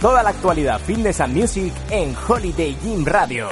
Toda 0.00 0.22
la 0.22 0.30
actualidad 0.30 0.80
Fitness 0.80 1.20
and 1.20 1.36
Music 1.36 1.72
en 1.90 2.14
Holiday 2.28 2.76
Gym 2.82 3.04
Radio. 3.04 3.48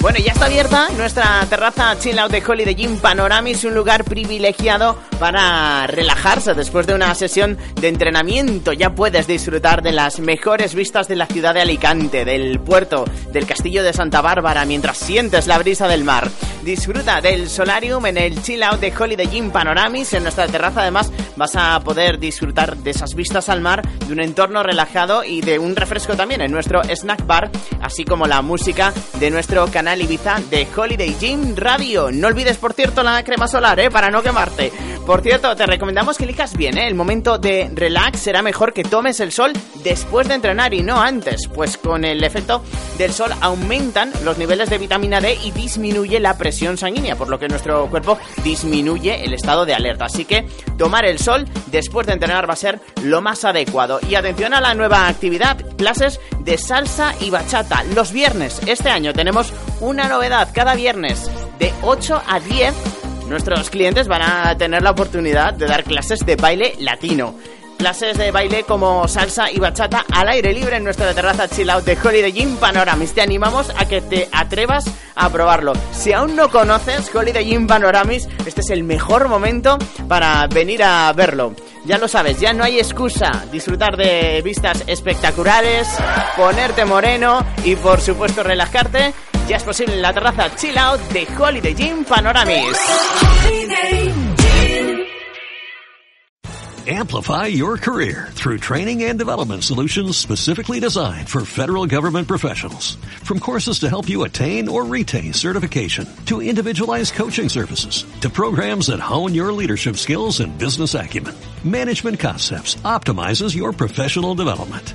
Bueno, 0.00 0.18
ya 0.18 0.32
está 0.32 0.46
abierta 0.46 0.88
nuestra 0.96 1.44
terraza 1.50 1.98
Chill 1.98 2.18
Out 2.18 2.32
de 2.32 2.42
Holiday 2.46 2.74
Gym 2.74 2.96
Panoramis, 2.96 3.64
un 3.64 3.74
lugar 3.74 4.04
privilegiado 4.04 4.96
para 5.20 5.86
relajarse 5.86 6.54
después 6.54 6.86
de 6.86 6.94
una 6.94 7.14
sesión 7.14 7.58
de 7.78 7.88
entrenamiento. 7.88 8.72
Ya 8.72 8.94
puedes 8.94 9.26
disfrutar 9.26 9.82
de 9.82 9.92
las 9.92 10.18
mejores 10.18 10.74
vistas 10.74 11.08
de 11.08 11.16
la 11.16 11.26
ciudad 11.26 11.52
de 11.52 11.60
Alicante, 11.60 12.24
del 12.24 12.58
puerto, 12.58 13.04
del 13.30 13.46
castillo 13.46 13.82
de 13.82 13.92
Santa 13.92 14.22
Bárbara, 14.22 14.64
mientras 14.64 14.96
sientes 14.96 15.46
la 15.46 15.58
brisa 15.58 15.86
del 15.88 16.04
mar. 16.04 16.28
Disfruta 16.62 17.20
del 17.20 17.48
solarium 17.48 18.04
en 18.06 18.16
el 18.16 18.42
Chill 18.42 18.62
Out 18.62 18.80
de 18.80 18.92
Holiday 18.98 19.26
Gym 19.26 19.50
Panoramis. 19.50 20.12
En 20.14 20.22
nuestra 20.22 20.46
terraza 20.46 20.82
además 20.82 21.12
vas 21.36 21.54
a 21.54 21.78
poder 21.80 22.18
disfrutar 22.18 22.76
de 22.78 22.90
esas 22.90 23.14
vistas 23.14 23.48
al 23.50 23.60
mar, 23.60 23.86
de 24.06 24.12
un 24.12 24.20
entorno 24.20 24.62
relajado 24.62 25.22
y 25.24 25.42
de 25.42 25.58
un 25.58 25.76
refresco 25.76 26.16
también 26.16 26.40
en 26.40 26.52
nuestro 26.52 26.82
snack 26.82 27.26
bar, 27.26 27.50
así 27.82 28.04
como 28.04 28.26
la 28.26 28.40
música 28.40 28.92
de 29.18 29.30
nuestro 29.30 29.66
canal 29.68 30.00
Ibiza 30.00 30.40
de 30.50 30.66
Holiday 30.74 31.14
Gym 31.20 31.56
Radio. 31.56 32.10
No 32.10 32.28
olvides, 32.28 32.56
por 32.56 32.72
cierto, 32.72 33.02
la 33.02 33.22
crema 33.22 33.48
solar, 33.48 33.78
¿eh? 33.80 33.90
Para 33.90 34.10
no 34.10 34.22
quemarte. 34.22 34.72
Por 35.10 35.22
cierto, 35.22 35.56
te 35.56 35.66
recomendamos 35.66 36.16
que 36.16 36.22
elijas 36.22 36.56
bien, 36.56 36.78
¿eh? 36.78 36.86
El 36.86 36.94
momento 36.94 37.36
de 37.36 37.68
relax 37.74 38.20
será 38.20 38.42
mejor 38.42 38.72
que 38.72 38.84
tomes 38.84 39.18
el 39.18 39.32
sol 39.32 39.52
después 39.82 40.28
de 40.28 40.34
entrenar 40.34 40.72
y 40.72 40.84
no 40.84 41.00
antes, 41.00 41.48
pues 41.52 41.76
con 41.78 42.04
el 42.04 42.22
efecto 42.22 42.62
del 42.96 43.12
sol 43.12 43.32
aumentan 43.40 44.12
los 44.22 44.38
niveles 44.38 44.70
de 44.70 44.78
vitamina 44.78 45.20
D 45.20 45.36
y 45.42 45.50
disminuye 45.50 46.20
la 46.20 46.38
presión 46.38 46.76
sanguínea, 46.76 47.16
por 47.16 47.28
lo 47.28 47.40
que 47.40 47.48
nuestro 47.48 47.90
cuerpo 47.90 48.18
disminuye 48.44 49.24
el 49.24 49.34
estado 49.34 49.66
de 49.66 49.74
alerta. 49.74 50.04
Así 50.04 50.24
que 50.24 50.46
tomar 50.78 51.04
el 51.04 51.18
sol 51.18 51.44
después 51.72 52.06
de 52.06 52.12
entrenar 52.12 52.48
va 52.48 52.52
a 52.52 52.56
ser 52.56 52.78
lo 53.02 53.20
más 53.20 53.44
adecuado. 53.44 53.98
Y 54.08 54.14
atención 54.14 54.54
a 54.54 54.60
la 54.60 54.74
nueva 54.74 55.08
actividad, 55.08 55.58
clases 55.76 56.20
de 56.38 56.56
salsa 56.56 57.16
y 57.18 57.30
bachata. 57.30 57.82
Los 57.96 58.12
viernes, 58.12 58.60
este 58.64 58.90
año 58.90 59.12
tenemos 59.12 59.52
una 59.80 60.06
novedad 60.06 60.50
cada 60.54 60.76
viernes 60.76 61.28
de 61.58 61.72
8 61.82 62.22
a 62.28 62.38
10 62.38 62.74
nuestros 63.30 63.70
clientes 63.70 64.08
van 64.08 64.22
a 64.22 64.58
tener 64.58 64.82
la 64.82 64.90
oportunidad 64.90 65.54
de 65.54 65.66
dar 65.66 65.84
clases 65.84 66.26
de 66.26 66.34
baile 66.34 66.74
latino. 66.80 67.34
Clases 67.78 68.18
de 68.18 68.30
baile 68.30 68.64
como 68.64 69.08
salsa 69.08 69.50
y 69.50 69.58
bachata 69.58 70.04
al 70.12 70.28
aire 70.28 70.52
libre 70.52 70.76
en 70.76 70.84
nuestra 70.84 71.14
terraza 71.14 71.48
chill 71.48 71.70
out 71.70 71.84
de 71.84 71.96
Holiday 71.96 72.32
Gym 72.32 72.56
Panoramis. 72.56 73.14
Te 73.14 73.22
animamos 73.22 73.70
a 73.78 73.86
que 73.86 74.02
te 74.02 74.28
atrevas 74.32 74.84
a 75.14 75.30
probarlo. 75.30 75.72
Si 75.92 76.12
aún 76.12 76.36
no 76.36 76.50
conoces 76.50 77.14
Holiday 77.14 77.44
Gym 77.44 77.66
Panoramis, 77.66 78.28
este 78.44 78.60
es 78.60 78.70
el 78.70 78.82
mejor 78.82 79.28
momento 79.28 79.78
para 80.08 80.46
venir 80.48 80.82
a 80.82 81.10
verlo. 81.12 81.54
Ya 81.86 81.96
lo 81.96 82.08
sabes, 82.08 82.38
ya 82.40 82.52
no 82.52 82.64
hay 82.64 82.78
excusa. 82.78 83.46
Disfrutar 83.50 83.96
de 83.96 84.42
vistas 84.44 84.84
espectaculares, 84.86 85.88
ponerte 86.36 86.84
moreno 86.84 87.46
y 87.64 87.76
por 87.76 88.00
supuesto 88.00 88.42
relajarte 88.42 89.14
ya 89.50 89.56
es 89.56 89.64
posible 89.64 89.94
en 89.94 90.02
la 90.02 90.12
terraza 90.12 90.48
Chill 90.54 90.78
Out 90.78 91.00
de 91.12 91.26
Holiday 91.26 91.74
Gym 91.74 92.04
Panoramis. 92.04 92.76
Amplify 96.86 97.46
your 97.46 97.76
career 97.76 98.28
through 98.30 98.58
training 98.58 99.02
and 99.02 99.18
development 99.18 99.64
solutions 99.64 100.16
specifically 100.16 100.80
designed 100.80 101.28
for 101.28 101.44
federal 101.44 101.86
government 101.86 102.26
professionals. 102.28 102.96
From 103.24 103.38
courses 103.38 103.80
to 103.80 103.88
help 103.88 104.08
you 104.08 104.22
attain 104.22 104.68
or 104.68 104.84
retain 104.84 105.32
certification, 105.32 106.08
to 106.26 106.40
individualized 106.40 107.14
coaching 107.14 107.48
services, 107.48 108.04
to 108.20 108.30
programs 108.30 108.86
that 108.86 109.00
hone 109.00 109.34
your 109.34 109.52
leadership 109.52 109.96
skills 109.96 110.40
and 110.40 110.56
business 110.58 110.94
acumen, 110.94 111.34
Management 111.64 112.18
Concepts 112.20 112.76
optimizes 112.76 113.54
your 113.54 113.72
professional 113.72 114.34
development. 114.34 114.94